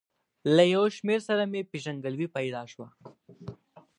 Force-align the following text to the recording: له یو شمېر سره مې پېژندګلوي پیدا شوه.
له 0.55 0.63
یو 0.73 0.83
شمېر 0.97 1.19
سره 1.27 1.43
مې 1.51 1.61
پېژندګلوي 1.71 2.27
پیدا 2.35 2.61
شوه. 2.71 2.87